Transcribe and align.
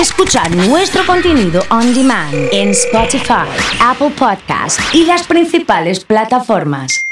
Escuchar 0.00 0.54
nuestro 0.54 1.06
contenido 1.06 1.62
on 1.70 1.94
demand 1.94 2.34
en 2.52 2.68
Spotify, 2.68 3.48
Apple 3.80 4.10
Podcast 4.10 4.78
y 4.92 5.06
las 5.06 5.26
principales 5.26 6.04
plataformas. 6.04 7.06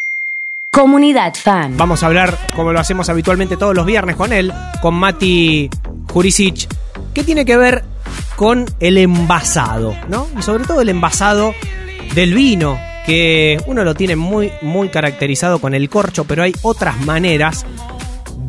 Comunidad 0.70 1.32
Fan. 1.34 1.78
Vamos 1.78 2.02
a 2.02 2.06
hablar, 2.06 2.36
como 2.54 2.74
lo 2.74 2.80
hacemos 2.80 3.08
habitualmente 3.08 3.56
todos 3.56 3.74
los 3.74 3.86
viernes 3.86 4.16
con 4.16 4.34
él, 4.34 4.52
con 4.82 4.94
Mati 4.96 5.70
Jurisic. 6.12 6.68
¿Qué 7.14 7.24
tiene 7.24 7.46
que 7.46 7.56
ver 7.56 7.84
con 8.36 8.66
el 8.80 8.98
envasado? 8.98 9.96
¿no? 10.10 10.28
Y 10.38 10.42
sobre 10.42 10.64
todo 10.64 10.82
el 10.82 10.90
envasado 10.90 11.54
del 12.14 12.34
vino, 12.34 12.78
que 13.06 13.56
uno 13.66 13.82
lo 13.82 13.94
tiene 13.94 14.14
muy, 14.14 14.52
muy 14.60 14.90
caracterizado 14.90 15.58
con 15.58 15.72
el 15.72 15.88
corcho, 15.88 16.24
pero 16.24 16.42
hay 16.42 16.52
otras 16.60 17.00
maneras 17.00 17.64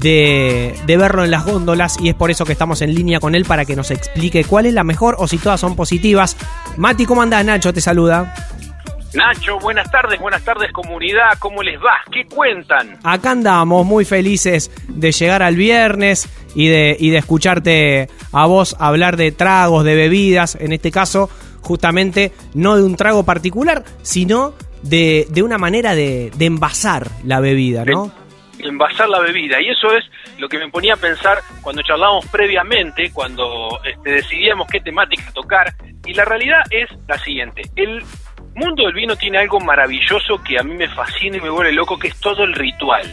de, 0.05 0.75
de, 0.85 0.97
verlo 0.97 1.23
en 1.23 1.31
las 1.31 1.45
góndolas 1.45 1.97
y 1.99 2.09
es 2.09 2.15
por 2.15 2.29
eso 2.29 2.45
que 2.45 2.51
estamos 2.51 2.83
en 2.83 2.93
línea 2.93 3.19
con 3.19 3.33
él 3.33 3.43
para 3.43 3.65
que 3.65 3.75
nos 3.75 3.89
explique 3.89 4.43
cuál 4.43 4.67
es 4.67 4.73
la 4.73 4.83
mejor 4.83 5.15
o 5.17 5.27
si 5.27 5.39
todas 5.39 5.59
son 5.59 5.75
positivas. 5.75 6.37
Mati, 6.77 7.07
¿cómo 7.07 7.23
andás? 7.23 7.43
Nacho 7.43 7.73
te 7.73 7.81
saluda. 7.81 8.31
Nacho, 9.15 9.57
buenas 9.59 9.89
tardes, 9.89 10.19
buenas 10.19 10.43
tardes 10.43 10.71
comunidad, 10.71 11.39
¿cómo 11.39 11.63
les 11.63 11.79
va? 11.79 12.01
¿Qué 12.11 12.25
cuentan? 12.25 12.99
Acá 13.03 13.31
andamos 13.31 13.83
muy 13.83 14.05
felices 14.05 14.69
de 14.87 15.11
llegar 15.11 15.41
al 15.41 15.55
viernes 15.55 16.29
y 16.53 16.67
de, 16.67 16.95
y 16.99 17.09
de 17.09 17.17
escucharte 17.17 18.09
a 18.31 18.45
vos 18.45 18.75
hablar 18.77 19.17
de 19.17 19.31
tragos, 19.31 19.85
de 19.85 19.95
bebidas, 19.95 20.55
en 20.61 20.71
este 20.71 20.91
caso 20.91 21.31
justamente 21.61 22.31
no 22.53 22.75
de 22.75 22.83
un 22.83 22.95
trago 22.95 23.23
particular, 23.23 23.83
sino 24.03 24.53
de, 24.83 25.25
de 25.31 25.41
una 25.41 25.57
manera 25.57 25.95
de, 25.95 26.31
de, 26.37 26.45
envasar 26.45 27.09
la 27.23 27.39
bebida, 27.39 27.85
¿no? 27.85 28.03
De 28.05 28.24
envasar 28.59 29.09
la 29.09 29.19
bebida, 29.19 29.61
y 29.61 29.69
eso 29.69 29.95
es 29.95 30.05
lo 30.37 30.47
que 30.49 30.57
me 30.57 30.69
ponía 30.69 30.93
a 30.93 30.97
pensar 30.97 31.39
cuando 31.61 31.81
charlábamos 31.81 32.25
previamente, 32.27 33.11
cuando 33.11 33.79
este, 33.83 34.11
decidíamos 34.11 34.67
qué 34.67 34.79
temática 34.79 35.31
tocar, 35.33 35.73
y 36.05 36.13
la 36.13 36.25
realidad 36.25 36.61
es 36.69 36.89
la 37.07 37.17
siguiente, 37.17 37.63
el 37.75 38.03
mundo 38.55 38.85
del 38.85 38.93
vino 38.93 39.15
tiene 39.15 39.37
algo 39.37 39.59
maravilloso 39.59 40.41
que 40.43 40.57
a 40.57 40.63
mí 40.63 40.75
me 40.75 40.87
fascina 40.87 41.37
y 41.37 41.41
me 41.41 41.49
vuelve 41.49 41.73
loco, 41.73 41.99
que 41.99 42.07
es 42.07 42.19
todo 42.19 42.43
el 42.43 42.53
ritual. 42.53 43.05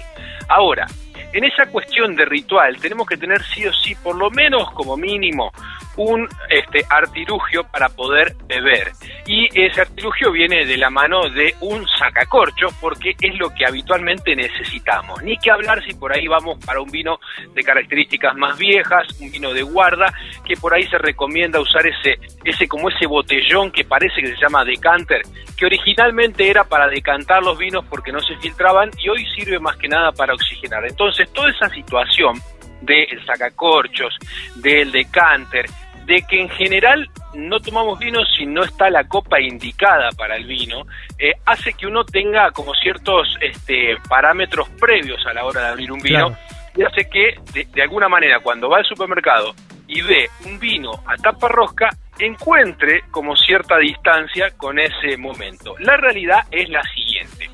Ahora, 0.48 0.87
en 1.33 1.45
esa 1.45 1.67
cuestión 1.67 2.15
de 2.15 2.25
ritual 2.25 2.79
tenemos 2.79 3.07
que 3.07 3.17
tener 3.17 3.43
sí 3.43 3.67
o 3.67 3.73
sí, 3.73 3.95
por 3.97 4.17
lo 4.17 4.31
menos 4.31 4.70
como 4.73 4.97
mínimo, 4.97 5.53
un 5.97 6.29
este, 6.48 6.85
artilugio 6.89 7.65
para 7.65 7.89
poder 7.89 8.37
beber. 8.47 8.93
Y 9.27 9.47
ese 9.55 9.83
artilugio 9.83 10.33
viene 10.33 10.65
de 10.65 10.77
la 10.77 10.91
mano 10.91 11.28
de 11.28 11.55
un 11.61 11.87
sacacorcho, 11.87 12.69
porque 12.81 13.15
es 13.20 13.39
lo 13.39 13.55
que 13.55 13.64
habitualmente 13.64 14.34
necesitamos. 14.34 15.23
Ni 15.23 15.37
que 15.39 15.51
hablar 15.51 15.83
si 15.84 15.95
por 15.95 16.12
ahí 16.12 16.27
vamos 16.27 16.59
para 16.64 16.81
un 16.81 16.91
vino 16.91 17.20
de 17.55 17.62
características 17.62 18.37
más 18.37 18.59
viejas, 18.59 19.06
un 19.20 19.31
vino 19.31 19.53
de 19.53 19.62
guarda, 19.62 20.12
que 20.45 20.56
por 20.56 20.75
ahí 20.75 20.84
se 20.89 20.98
recomienda 20.98 21.61
usar 21.61 21.87
ese, 21.87 22.19
ese 22.45 22.67
como 22.67 22.89
ese 22.89 23.06
botellón 23.06 23.70
que 23.70 23.84
parece 23.84 24.20
que 24.20 24.34
se 24.34 24.41
llama 24.41 24.64
decanter, 24.64 25.23
que 25.57 25.67
originalmente 25.67 26.51
era 26.51 26.64
para 26.64 26.89
decantar 26.89 27.42
los 27.45 27.57
vinos 27.57 27.84
porque 27.89 28.11
no 28.11 28.20
se 28.20 28.36
filtraban 28.39 28.91
y 28.98 29.09
hoy 29.09 29.25
sirve 29.36 29.61
más 29.61 29.77
que 29.77 29.86
nada 29.86 30.11
para 30.11 30.34
oxigenar. 30.34 30.84
Entonces, 30.84 31.33
toda 31.33 31.51
esa 31.51 31.69
situación 31.69 32.34
del 32.81 33.25
sacacorchos, 33.25 34.17
del 34.57 34.91
decanter, 34.91 35.67
de 36.07 36.23
que 36.29 36.41
en 36.41 36.48
general 36.51 37.09
no 37.35 37.61
tomamos 37.61 37.99
vino 37.99 38.21
si 38.37 38.47
no 38.47 38.63
está 38.63 38.91
la 38.91 39.05
copa 39.05 39.41
indicada 39.41 40.11
para 40.17 40.37
el 40.37 40.45
vino, 40.45 40.87
eh, 41.19 41.33
hace 41.47 41.73
que 41.75 41.87
uno 41.87 42.05
tenga 42.05 42.51
como 42.51 42.75
ciertos 42.75 43.37
este, 43.41 43.97
parámetros 44.09 44.69
previos 44.81 45.25
a 45.27 45.33
la 45.33 45.45
hora 45.45 45.63
de 45.63 45.69
abrir 45.69 45.93
un 45.93 46.01
vino 46.01 46.29
claro. 46.29 46.37
y 46.77 46.83
hace 46.83 47.09
que 47.09 47.35
de, 47.53 47.65
de, 47.73 47.83
alguna 47.83 48.09
manera 48.09 48.41
cuando 48.41 48.69
va 48.69 48.79
al 48.79 48.85
supermercado 48.85 49.55
y 49.87 50.01
ve 50.03 50.29
un 50.47 50.59
vino 50.59 50.91
a 51.07 51.17
tapa 51.17 51.49
rosca, 51.49 51.91
encuentre 52.19 53.05
como 53.11 53.37
cierta 53.37 53.79
distancia 53.79 54.51
con 54.57 54.79
ese 54.79 55.17
momento. 55.17 55.75
La 55.81 55.97
realidad 55.97 56.45
es 56.51 56.69
la 56.69 56.83
siguiente, 56.83 57.51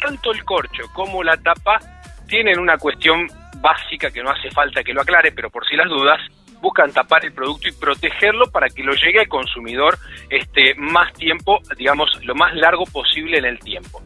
tanto 0.00 0.32
el 0.32 0.44
corcho 0.44 0.84
como 0.94 1.22
la 1.22 1.36
tapa 1.36 1.78
tienen 2.26 2.58
una 2.58 2.78
cuestión 2.78 3.26
básica 3.60 4.10
que 4.10 4.22
no 4.22 4.30
hace 4.30 4.50
falta 4.50 4.82
que 4.82 4.94
lo 4.94 5.02
aclare, 5.02 5.32
pero 5.32 5.50
por 5.50 5.66
si 5.66 5.76
las 5.76 5.88
dudas, 5.88 6.20
buscan 6.60 6.92
tapar 6.92 7.24
el 7.24 7.32
producto 7.32 7.68
y 7.68 7.72
protegerlo 7.72 8.50
para 8.50 8.68
que 8.68 8.82
lo 8.82 8.92
llegue 8.92 9.20
al 9.20 9.28
consumidor 9.28 9.98
este, 10.28 10.74
más 10.76 11.12
tiempo, 11.14 11.58
digamos, 11.76 12.10
lo 12.24 12.34
más 12.34 12.54
largo 12.54 12.84
posible 12.84 13.38
en 13.38 13.46
el 13.46 13.58
tiempo. 13.58 14.02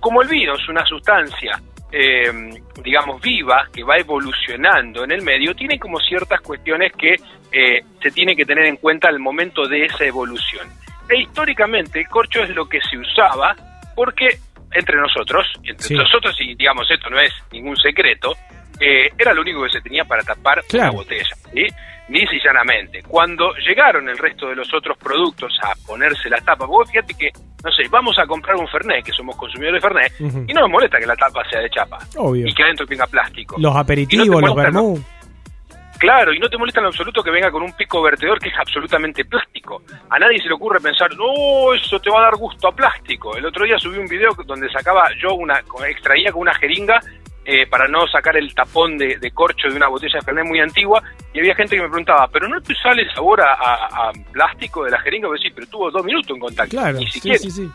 Como 0.00 0.22
el 0.22 0.28
vino 0.28 0.54
es 0.54 0.68
una 0.68 0.84
sustancia, 0.84 1.60
eh, 1.90 2.30
digamos, 2.82 3.20
viva, 3.20 3.68
que 3.72 3.82
va 3.82 3.96
evolucionando 3.96 5.04
en 5.04 5.12
el 5.12 5.22
medio, 5.22 5.54
tiene 5.54 5.78
como 5.78 5.98
ciertas 6.00 6.40
cuestiones 6.40 6.92
que 6.92 7.14
eh, 7.52 7.82
se 8.02 8.10
tiene 8.10 8.36
que 8.36 8.44
tener 8.44 8.66
en 8.66 8.76
cuenta 8.76 9.08
al 9.08 9.18
momento 9.18 9.66
de 9.66 9.84
esa 9.84 10.04
evolución. 10.04 10.68
E 11.08 11.20
históricamente 11.22 12.00
el 12.00 12.08
corcho 12.08 12.42
es 12.42 12.50
lo 12.50 12.68
que 12.68 12.80
se 12.80 12.98
usaba 12.98 13.54
porque 13.94 14.38
entre 14.72 14.96
nosotros, 14.98 15.46
entre 15.62 15.86
sí. 15.86 15.94
nosotros, 15.94 16.36
y 16.40 16.54
digamos, 16.54 16.90
esto 16.90 17.08
no 17.08 17.18
es 17.18 17.32
ningún 17.52 17.76
secreto, 17.76 18.36
eh, 18.80 19.10
era 19.16 19.32
lo 19.32 19.40
único 19.40 19.62
que 19.64 19.70
se 19.70 19.80
tenía 19.80 20.04
para 20.04 20.22
tapar 20.22 20.62
claro. 20.68 20.90
una 20.92 21.02
botella, 21.02 21.36
¿sí? 21.52 21.66
Ni 22.08 22.20
y 22.20 22.40
llanamente. 22.44 23.02
Cuando 23.02 23.52
llegaron 23.56 24.08
el 24.08 24.16
resto 24.16 24.48
de 24.48 24.54
los 24.54 24.72
otros 24.72 24.96
productos 24.96 25.58
a 25.62 25.72
ponerse 25.86 26.30
la 26.30 26.38
tapa, 26.38 26.64
vos 26.64 26.88
fíjate 26.88 27.14
que, 27.14 27.30
no 27.64 27.70
sé, 27.72 27.88
vamos 27.90 28.16
a 28.18 28.26
comprar 28.26 28.56
un 28.56 28.68
Fernet, 28.68 29.04
que 29.04 29.12
somos 29.12 29.36
consumidores 29.36 29.82
de 29.82 29.88
Fernet, 29.88 30.12
uh 30.20 30.24
-huh. 30.24 30.50
y 30.50 30.54
no 30.54 30.60
nos 30.62 30.70
molesta 30.70 30.98
que 30.98 31.06
la 31.06 31.16
tapa 31.16 31.42
sea 31.50 31.60
de 31.60 31.70
chapa. 31.70 31.98
Obvio. 32.16 32.46
Y 32.46 32.54
que 32.54 32.62
adentro 32.62 32.86
tenga 32.86 33.06
plástico. 33.06 33.56
Los 33.58 33.74
aperitivos, 33.74 34.40
no 34.40 34.46
los 34.46 34.56
vermú. 34.56 35.04
Claro, 35.98 36.32
y 36.32 36.38
no 36.38 36.48
te 36.48 36.58
molesta 36.58 36.80
en 36.80 36.86
absoluto 36.86 37.22
que 37.22 37.30
venga 37.30 37.50
con 37.50 37.62
un 37.62 37.72
pico 37.72 38.02
vertedor 38.02 38.38
que 38.38 38.50
es 38.50 38.58
absolutamente 38.58 39.24
plástico. 39.24 39.82
A 40.10 40.18
nadie 40.18 40.38
se 40.38 40.48
le 40.48 40.54
ocurre 40.54 40.78
pensar, 40.78 41.10
no, 41.16 41.72
eso 41.72 41.98
te 41.98 42.10
va 42.10 42.18
a 42.20 42.22
dar 42.24 42.36
gusto 42.36 42.68
a 42.68 42.72
plástico. 42.72 43.34
El 43.36 43.46
otro 43.46 43.64
día 43.64 43.78
subí 43.78 43.98
un 43.98 44.06
video 44.06 44.32
donde 44.44 44.68
sacaba 44.70 45.08
yo 45.20 45.34
una, 45.34 45.62
extraía 45.88 46.30
con 46.32 46.42
una 46.42 46.54
jeringa 46.54 47.00
eh, 47.46 47.66
para 47.66 47.86
no 47.86 48.06
sacar 48.08 48.36
el 48.36 48.54
tapón 48.54 48.98
de, 48.98 49.18
de, 49.18 49.30
corcho 49.30 49.68
de 49.68 49.76
una 49.76 49.88
botella 49.88 50.18
de 50.18 50.24
Fernet 50.24 50.44
muy 50.44 50.60
antigua, 50.60 51.02
y 51.32 51.38
había 51.38 51.54
gente 51.54 51.76
que 51.76 51.82
me 51.82 51.88
preguntaba, 51.88 52.28
¿pero 52.28 52.48
no 52.48 52.60
te 52.60 52.74
sale 52.74 53.08
sabor 53.14 53.40
a, 53.40 53.54
a, 53.54 54.08
a 54.08 54.12
plástico 54.32 54.84
de 54.84 54.90
la 54.90 55.00
jeringa? 55.00 55.28
Pues 55.28 55.40
sí, 55.40 55.50
pero 55.54 55.66
tuvo 55.68 55.90
dos 55.90 56.04
minutos 56.04 56.30
en 56.30 56.40
contacto, 56.40 56.76
claro, 56.76 56.98
ni 56.98 57.06
siquiera. 57.06 57.38
Sí, 57.38 57.50
sí, 57.50 57.62
sí. 57.62 57.70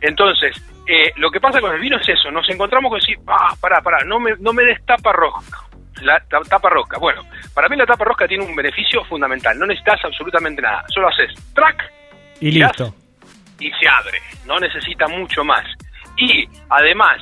Entonces, 0.00 0.54
eh, 0.86 1.12
lo 1.16 1.30
que 1.30 1.40
pasa 1.40 1.60
con 1.60 1.72
el 1.74 1.80
vino 1.80 1.96
es 1.98 2.08
eso, 2.08 2.30
nos 2.30 2.48
encontramos 2.48 2.90
con 2.90 3.00
decir, 3.00 3.18
ah, 3.26 3.54
pará, 3.60 3.80
pará, 3.80 4.04
no 4.04 4.20
me, 4.20 4.32
no 4.38 4.52
me 4.52 4.62
des 4.62 4.84
tapa 4.84 5.12
rosca. 5.12 5.58
La 6.02 6.20
tapa 6.28 6.70
rosca. 6.70 6.96
Bueno, 6.98 7.22
para 7.52 7.68
mí 7.68 7.76
la 7.76 7.84
tapa 7.84 8.04
rosca 8.04 8.28
tiene 8.28 8.44
un 8.44 8.54
beneficio 8.54 9.04
fundamental. 9.06 9.58
No 9.58 9.66
necesitas 9.66 10.04
absolutamente 10.04 10.62
nada. 10.62 10.84
Solo 10.94 11.08
haces 11.08 11.34
track 11.54 11.92
y 12.40 12.52
listo. 12.52 12.94
Y 13.58 13.68
se 13.72 13.88
abre. 13.88 14.20
No 14.46 14.60
necesita 14.60 15.08
mucho 15.08 15.42
más. 15.42 15.64
Y 16.16 16.48
además, 16.68 17.18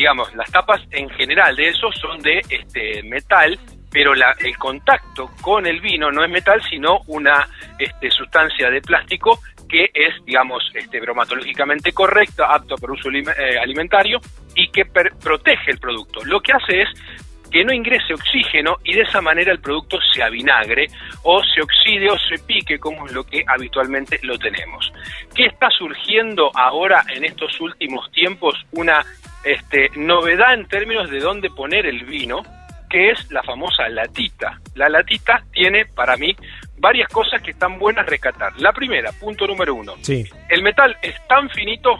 digamos, 0.00 0.34
las 0.34 0.50
tapas 0.50 0.80
en 0.92 1.10
general 1.10 1.54
de 1.54 1.68
eso 1.68 1.92
son 1.92 2.22
de 2.22 2.40
este 2.48 3.02
metal, 3.02 3.58
pero 3.90 4.14
el 4.14 4.56
contacto 4.56 5.30
con 5.42 5.66
el 5.66 5.78
vino 5.82 6.10
no 6.10 6.24
es 6.24 6.30
metal, 6.30 6.58
sino 6.70 7.00
una 7.08 7.46
este, 7.78 8.10
sustancia 8.10 8.70
de 8.70 8.80
plástico 8.80 9.40
que 9.68 9.90
es, 9.92 10.24
digamos, 10.24 10.62
este, 10.72 11.00
bromatológicamente 11.00 11.92
correcta, 11.92 12.46
apto 12.46 12.76
para 12.76 12.94
uso 12.94 13.10
eh, 13.10 13.58
alimentario 13.62 14.20
y 14.54 14.70
que 14.70 14.86
protege 14.86 15.72
el 15.72 15.78
producto. 15.78 16.24
Lo 16.24 16.40
que 16.40 16.52
hace 16.54 16.80
es 16.80 16.88
que 17.50 17.62
no 17.62 17.74
ingrese 17.74 18.14
oxígeno 18.14 18.78
y 18.82 18.94
de 18.94 19.02
esa 19.02 19.20
manera 19.20 19.52
el 19.52 19.60
producto 19.60 19.98
se 20.14 20.22
avinagre 20.22 20.86
o 21.24 21.42
se 21.44 21.60
oxide 21.60 22.08
o 22.08 22.18
se 22.18 22.42
pique 22.44 22.78
como 22.78 23.04
es 23.04 23.12
lo 23.12 23.24
que 23.24 23.44
habitualmente 23.46 24.18
lo 24.22 24.38
tenemos. 24.38 24.90
¿Qué 25.34 25.44
está 25.44 25.68
surgiendo 25.68 26.50
ahora 26.54 27.04
en 27.14 27.24
estos 27.24 27.60
últimos 27.60 28.10
tiempos? 28.12 28.54
Una 28.72 29.04
este, 29.44 29.90
novedad 29.96 30.54
en 30.54 30.66
términos 30.66 31.10
de 31.10 31.20
dónde 31.20 31.50
poner 31.50 31.86
el 31.86 32.04
vino, 32.04 32.42
que 32.88 33.10
es 33.10 33.30
la 33.30 33.42
famosa 33.42 33.88
latita. 33.88 34.60
La 34.74 34.88
latita 34.88 35.44
tiene 35.52 35.86
para 35.86 36.16
mí 36.16 36.34
varias 36.78 37.08
cosas 37.08 37.40
que 37.42 37.52
están 37.52 37.78
buenas 37.78 38.06
rescatar. 38.06 38.52
La 38.60 38.72
primera, 38.72 39.12
punto 39.12 39.46
número 39.46 39.74
uno, 39.74 39.94
sí. 40.02 40.24
el 40.48 40.62
metal 40.62 40.96
es 41.02 41.14
tan 41.28 41.48
finito, 41.50 41.98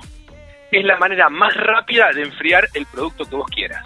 es 0.70 0.85
la 0.85 0.99
manera 0.99 1.29
más 1.29 1.55
rápida 1.55 2.11
de 2.14 2.23
enfriar 2.23 2.69
el 2.75 2.87
producto 2.87 3.25
que 3.25 3.37
vos 3.37 3.50
quieras. 3.55 3.85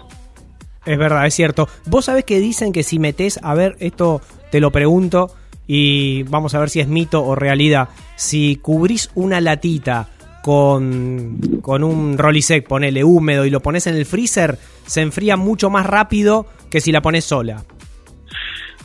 Es 0.85 0.97
verdad, 0.97 1.25
es 1.25 1.33
cierto. 1.33 1.67
Vos 1.85 2.05
sabés 2.05 2.25
que 2.25 2.39
dicen 2.39 2.71
que 2.71 2.83
si 2.83 2.99
metés, 2.99 3.39
a 3.43 3.55
ver, 3.55 3.75
esto 3.79 4.21
te 4.51 4.59
lo 4.59 4.71
pregunto 4.71 5.35
y 5.67 6.23
vamos 6.23 6.53
a 6.53 6.59
ver 6.59 6.69
si 6.69 6.79
es 6.79 6.87
mito 6.87 7.23
o 7.23 7.35
realidad. 7.35 7.89
Si 8.15 8.57
cubrís 8.57 9.09
una 9.15 9.41
latita 9.41 10.09
con, 10.45 11.39
con 11.63 11.83
un 11.83 12.19
Rolisec, 12.19 12.67
ponele 12.67 13.03
húmedo 13.03 13.45
y 13.45 13.49
lo 13.49 13.61
pones 13.61 13.87
en 13.87 13.95
el 13.95 14.05
freezer, 14.05 14.59
se 14.85 15.01
enfría 15.01 15.37
mucho 15.37 15.71
más 15.71 15.87
rápido 15.87 16.45
que 16.69 16.81
si 16.81 16.91
la 16.91 17.01
pones 17.01 17.25
sola. 17.25 17.63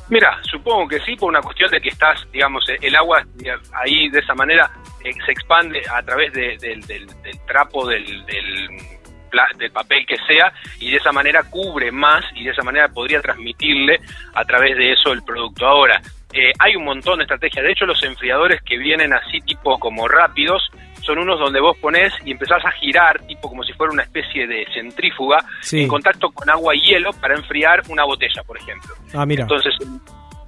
Mira, 0.08 0.38
supongo 0.42 0.88
que 0.88 1.00
sí, 1.00 1.16
por 1.16 1.28
una 1.28 1.42
cuestión 1.42 1.70
de 1.70 1.78
que 1.82 1.90
estás, 1.90 2.26
digamos, 2.32 2.64
el 2.80 2.96
agua 2.96 3.22
ahí 3.74 4.08
de 4.08 4.20
esa 4.20 4.34
manera 4.34 4.70
eh, 5.04 5.12
se 5.26 5.32
expande 5.32 5.82
a 5.94 6.02
través 6.02 6.32
de, 6.32 6.56
de, 6.58 6.80
del, 6.86 7.06
del, 7.06 7.38
trapo 7.46 7.86
del, 7.86 8.24
del 8.24 8.68
del 9.58 9.70
papel 9.70 10.04
que 10.06 10.16
sea 10.26 10.52
y 10.80 10.90
de 10.90 10.96
esa 10.96 11.12
manera 11.12 11.44
cubre 11.44 11.92
más 11.92 12.24
y 12.34 12.44
de 12.44 12.50
esa 12.50 12.62
manera 12.62 12.88
podría 12.88 13.20
transmitirle 13.20 14.00
a 14.34 14.44
través 14.44 14.76
de 14.76 14.92
eso 14.92 15.12
el 15.12 15.22
producto. 15.22 15.66
Ahora, 15.66 16.00
Eh, 16.32 16.52
hay 16.60 16.76
un 16.76 16.84
montón 16.84 17.18
de 17.18 17.24
estrategias. 17.24 17.64
De 17.64 17.72
hecho, 17.72 17.86
los 17.86 18.00
enfriadores 18.04 18.62
que 18.62 18.78
vienen 18.78 19.12
así 19.12 19.40
tipo 19.40 19.80
como 19.80 20.06
rápidos 20.06 20.62
son 21.10 21.18
unos 21.18 21.38
donde 21.40 21.60
vos 21.60 21.76
ponés 21.78 22.12
y 22.24 22.30
empezás 22.32 22.64
a 22.64 22.70
girar, 22.72 23.20
tipo 23.26 23.48
como 23.48 23.62
si 23.64 23.72
fuera 23.72 23.92
una 23.92 24.02
especie 24.04 24.46
de 24.46 24.64
centrífuga, 24.72 25.38
Sí. 25.60 25.82
en 25.82 25.88
contacto 25.88 26.30
con 26.30 26.48
agua 26.48 26.74
y 26.76 26.80
hielo 26.80 27.10
para 27.20 27.34
enfriar 27.34 27.82
una 27.88 28.04
botella, 28.04 28.42
por 28.46 28.56
ejemplo. 28.56 28.94
Ah, 29.14 29.26
mira. 29.26 29.42
Entonces, 29.42 29.74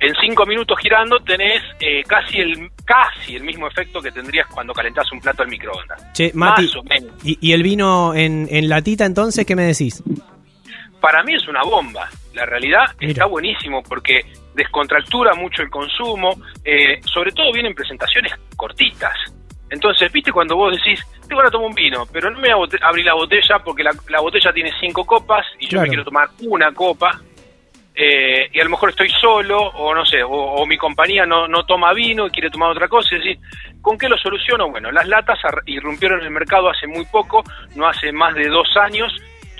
en 0.00 0.14
cinco 0.20 0.46
minutos 0.46 0.78
girando 0.80 1.18
tenés 1.20 1.62
eh, 1.80 2.02
casi 2.06 2.38
el 2.40 2.70
casi 2.84 3.36
el 3.36 3.42
mismo 3.44 3.66
efecto 3.68 4.00
que 4.00 4.10
tendrías 4.12 4.46
cuando 4.48 4.72
calentás 4.72 5.10
un 5.12 5.20
plato 5.20 5.42
al 5.42 5.48
microondas. 5.48 6.12
Che, 6.12 6.30
Mati, 6.34 6.62
Más 6.62 6.76
o 6.76 6.82
menos. 6.84 7.12
¿y, 7.24 7.38
y 7.40 7.52
el 7.52 7.62
vino 7.62 8.14
en, 8.14 8.46
en 8.50 8.68
latita 8.68 9.04
entonces 9.04 9.44
qué 9.46 9.54
me 9.56 9.62
decís? 9.64 10.02
Para 11.00 11.22
mí 11.24 11.34
es 11.34 11.46
una 11.48 11.62
bomba. 11.62 12.08
La 12.34 12.46
realidad 12.46 12.84
Mira. 13.00 13.12
está 13.12 13.26
buenísimo 13.26 13.82
porque 13.82 14.20
descontractura 14.54 15.34
mucho 15.34 15.62
el 15.62 15.70
consumo, 15.70 16.30
eh, 16.64 17.00
sobre 17.04 17.32
todo 17.32 17.52
vienen 17.52 17.74
presentaciones 17.74 18.32
cortitas. 18.56 19.12
Entonces, 19.72 20.12
viste 20.12 20.30
cuando 20.30 20.54
vos 20.54 20.72
decís, 20.76 21.00
tengo 21.26 21.38
ganas 21.38 21.50
de 21.50 21.56
tomar 21.56 21.68
un 21.70 21.74
vino, 21.74 22.04
pero 22.12 22.30
no 22.30 22.38
me 22.38 22.54
voy 22.54 22.68
a 22.80 22.86
abrir 22.86 23.06
la 23.06 23.14
botella 23.14 23.58
porque 23.64 23.82
la, 23.82 23.90
la 24.08 24.20
botella 24.20 24.52
tiene 24.52 24.70
cinco 24.78 25.04
copas 25.04 25.46
y 25.58 25.66
yo 25.66 25.78
me 25.80 25.88
quiero 25.88 26.04
tomar 26.04 26.28
una 26.42 26.72
copa. 26.72 27.20
eh, 27.94 28.48
y 28.52 28.60
a 28.60 28.64
lo 28.64 28.70
mejor 28.70 28.90
estoy 28.90 29.08
solo, 29.10 29.58
o 29.60 29.94
no 29.94 30.04
sé, 30.06 30.22
o, 30.22 30.30
o 30.30 30.66
mi 30.66 30.78
compañía 30.78 31.26
no, 31.26 31.46
no 31.46 31.64
toma 31.64 31.92
vino 31.92 32.26
y 32.26 32.30
quiere 32.30 32.50
tomar 32.50 32.70
otra 32.70 32.88
cosa. 32.88 33.16
Es 33.16 33.22
decir, 33.22 33.38
¿con 33.80 33.98
qué 33.98 34.08
lo 34.08 34.16
soluciono? 34.16 34.70
Bueno, 34.70 34.90
las 34.90 35.06
latas 35.08 35.38
irrumpieron 35.66 36.20
en 36.20 36.26
el 36.26 36.32
mercado 36.32 36.70
hace 36.70 36.86
muy 36.86 37.04
poco, 37.06 37.42
no 37.74 37.86
hace 37.86 38.12
más 38.12 38.34
de 38.34 38.48
dos 38.48 38.68
años. 38.76 39.12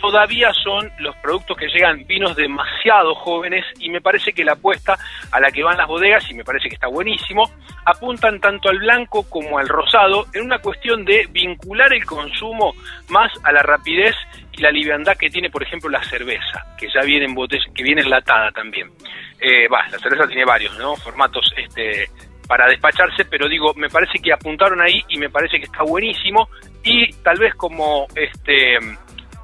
Todavía 0.02 0.52
son 0.52 0.90
los 0.99 1.14
productos 1.19 1.56
que 1.56 1.69
llegan 1.69 2.04
vinos 2.08 2.34
demasiado 2.34 3.14
jóvenes 3.14 3.64
y 3.78 3.88
me 3.88 4.00
parece 4.00 4.32
que 4.32 4.44
la 4.44 4.54
apuesta 4.54 4.99
a 5.31 5.38
la 5.38 5.49
que 5.52 5.62
van 5.62 5.76
las 5.76 5.87
bodegas, 5.87 6.28
y 6.28 6.34
me 6.34 6.43
parece 6.43 6.69
que 6.69 6.75
está 6.75 6.88
buenísimo, 6.88 7.49
apuntan 7.84 8.40
tanto 8.40 8.69
al 8.69 8.78
blanco 8.78 9.22
como 9.31 9.60
al 9.60 9.69
rosado 9.69 10.26
en 10.34 10.46
una 10.46 10.58
cuestión 10.58 11.04
de 11.04 11.28
vincular 11.31 11.93
el 11.93 12.04
consumo 12.04 12.75
más 13.10 13.31
a 13.44 13.52
la 13.52 13.62
rapidez 13.62 14.16
y 14.50 14.60
la 14.60 14.72
liviandad 14.72 15.16
que 15.16 15.31
tiene, 15.31 15.50
por 15.50 15.62
ejemplo, 15.62 15.88
la 15.88 16.02
cerveza, 16.02 16.66
que 16.76 16.88
ya 16.93 17.02
viene 17.02 17.26
en 17.26 17.34
botella, 17.34 17.64
que 17.72 17.84
viene 17.84 18.02
enlatada 18.02 18.50
también. 18.50 18.90
Eh, 19.38 19.69
la 19.70 19.98
cerveza 20.00 20.26
tiene 20.26 20.44
varios, 20.44 20.76
¿no? 20.78 20.96
Formatos 20.96 21.55
este, 21.56 22.08
para 22.48 22.66
despacharse, 22.66 23.25
pero 23.26 23.48
digo, 23.48 23.72
me 23.75 23.88
parece 23.88 24.19
que 24.19 24.32
apuntaron 24.32 24.81
ahí 24.81 25.00
y 25.08 25.16
me 25.16 25.31
parece 25.31 25.58
que 25.58 25.66
está 25.66 25.84
buenísimo 25.84 26.48
y 26.82 27.12
tal 27.22 27.38
vez 27.38 27.55
como 27.55 28.08
este 28.16 28.78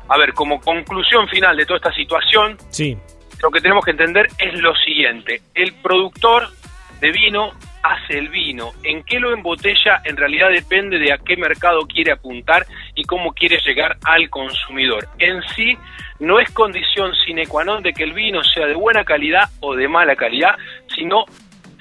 a 0.09 0.17
ver, 0.19 0.33
como 0.35 0.61
conclusión 0.61 1.29
final 1.29 1.57
de 1.57 1.67
toda 1.67 1.77
esta 1.79 1.93
situación, 1.93 2.57
Sí. 2.71 2.97
lo 3.43 3.51
que 3.51 3.61
tenemos 3.61 3.85
que 3.85 3.93
entender 3.93 4.27
es 4.39 4.55
lo 4.61 4.75
siguiente. 4.77 5.43
El 5.55 5.75
productor 5.75 6.49
de 7.01 7.13
vino 7.13 7.53
hace 7.83 8.19
el 8.19 8.29
vino. 8.29 8.73
En 8.83 9.05
qué 9.05 9.21
lo 9.21 9.33
embotella 9.33 10.03
en 10.05 10.17
realidad 10.17 10.51
depende 10.51 10.99
de 10.99 11.13
a 11.13 11.19
qué 11.19 11.37
mercado 11.37 11.87
quiere 11.87 12.11
apuntar 12.13 12.67
y 12.95 13.05
cómo 13.05 13.33
quiere 13.33 13.59
llegar 13.65 13.97
al 14.05 14.29
consumidor. 14.31 15.09
En 15.19 15.41
sí 15.55 15.79
no 16.19 16.41
es 16.41 16.51
condición 16.51 17.15
sine 17.25 17.47
qua 17.47 17.63
non 17.65 17.83
de 17.83 17.93
que 17.93 18.03
el 18.03 18.13
vino 18.13 18.43
sea 18.43 18.67
de 18.67 18.75
buena 18.75 19.05
calidad 19.05 19.49
o 19.61 19.77
de 19.77 19.87
mala 19.87 20.17
calidad, 20.17 20.57
sino 20.95 21.25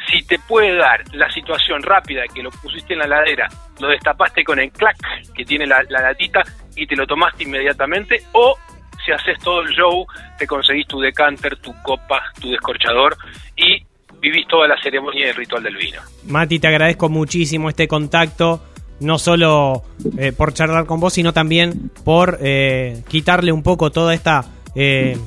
si 0.09 0.23
te 0.23 0.39
puede 0.39 0.75
dar 0.75 1.03
la 1.13 1.29
situación 1.31 1.81
rápida 1.83 2.23
que 2.33 2.41
lo 2.41 2.49
pusiste 2.51 2.93
en 2.93 2.99
la 2.99 3.07
ladera, 3.07 3.47
lo 3.79 3.89
destapaste 3.89 4.43
con 4.43 4.59
el 4.59 4.71
clac 4.71 4.95
que 5.35 5.45
tiene 5.45 5.65
la, 5.65 5.83
la 5.89 6.01
latita 6.01 6.43
y 6.75 6.87
te 6.87 6.95
lo 6.95 7.05
tomaste 7.05 7.43
inmediatamente, 7.43 8.21
o 8.33 8.57
si 9.05 9.11
haces 9.11 9.37
todo 9.39 9.61
el 9.61 9.69
show, 9.69 10.05
te 10.37 10.45
conseguís 10.45 10.87
tu 10.87 10.99
decanter, 10.99 11.57
tu 11.57 11.73
copa, 11.81 12.21
tu 12.39 12.49
descorchador 12.51 13.17
y 13.55 13.83
vivís 14.19 14.47
toda 14.47 14.67
la 14.67 14.81
ceremonia 14.81 15.27
y 15.27 15.29
el 15.29 15.35
ritual 15.35 15.63
del 15.63 15.75
vino. 15.75 16.01
Mati, 16.25 16.59
te 16.59 16.67
agradezco 16.67 17.09
muchísimo 17.09 17.69
este 17.69 17.87
contacto, 17.87 18.63
no 18.99 19.17
solo 19.17 19.83
eh, 20.17 20.31
por 20.31 20.53
charlar 20.53 20.85
con 20.85 20.99
vos, 20.99 21.13
sino 21.13 21.33
también 21.33 21.91
por 22.03 22.39
eh, 22.41 23.03
quitarle 23.07 23.51
un 23.51 23.63
poco 23.63 23.91
toda 23.91 24.13
esta 24.13 24.45
eh, 24.75 25.17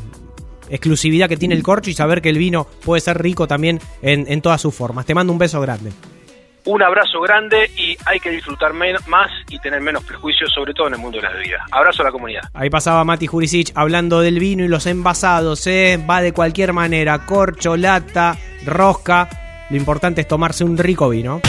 exclusividad 0.70 1.28
que 1.28 1.36
tiene 1.36 1.54
el 1.54 1.62
corcho 1.62 1.90
y 1.90 1.94
saber 1.94 2.22
que 2.22 2.30
el 2.30 2.38
vino 2.38 2.66
puede 2.84 3.00
ser 3.00 3.20
rico 3.20 3.46
también 3.46 3.80
en, 4.02 4.24
en 4.28 4.40
todas 4.40 4.60
sus 4.60 4.74
formas. 4.74 5.06
Te 5.06 5.14
mando 5.14 5.32
un 5.32 5.38
beso 5.38 5.60
grande. 5.60 5.92
Un 6.66 6.82
abrazo 6.82 7.20
grande 7.20 7.70
y 7.76 7.96
hay 8.04 8.20
que 8.20 8.30
disfrutar 8.30 8.72
más 8.74 9.30
y 9.48 9.58
tener 9.58 9.80
menos 9.80 10.04
prejuicios, 10.04 10.52
sobre 10.52 10.74
todo 10.74 10.88
en 10.88 10.94
el 10.94 11.00
mundo 11.00 11.18
de 11.18 11.22
las 11.22 11.32
bebidas. 11.34 11.62
Abrazo 11.70 12.02
a 12.02 12.06
la 12.06 12.12
comunidad. 12.12 12.42
Ahí 12.52 12.68
pasaba 12.68 13.02
Mati 13.04 13.26
Jurisic 13.26 13.72
hablando 13.74 14.20
del 14.20 14.38
vino 14.38 14.64
y 14.64 14.68
los 14.68 14.86
envasados, 14.86 15.66
¿eh? 15.66 15.98
va 16.08 16.20
de 16.20 16.32
cualquier 16.32 16.72
manera, 16.72 17.24
corcho, 17.24 17.76
lata, 17.76 18.36
rosca. 18.66 19.28
Lo 19.70 19.76
importante 19.76 20.20
es 20.20 20.28
tomarse 20.28 20.64
un 20.64 20.76
rico 20.76 21.08
vino. 21.08 21.40